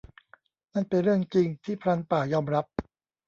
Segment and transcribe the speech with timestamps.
[0.73, 2.65] นั่นเป็นเรื่องจริง ที่ พรานป่า ยอมรับ